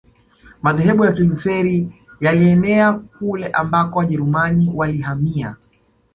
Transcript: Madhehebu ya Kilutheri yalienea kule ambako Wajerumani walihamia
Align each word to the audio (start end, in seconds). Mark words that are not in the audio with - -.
Madhehebu 0.61 1.05
ya 1.05 1.11
Kilutheri 1.11 1.89
yalienea 2.19 2.93
kule 2.93 3.47
ambako 3.47 3.99
Wajerumani 3.99 4.71
walihamia 4.75 5.55